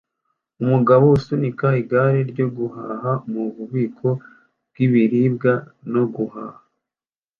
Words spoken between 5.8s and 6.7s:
no guhaha